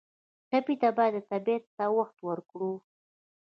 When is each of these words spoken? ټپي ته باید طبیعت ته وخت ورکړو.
ټپي 0.49 0.75
ته 0.81 0.89
باید 0.97 1.15
طبیعت 1.31 1.63
ته 1.77 1.85
وخت 1.97 2.17
ورکړو. 2.27 2.73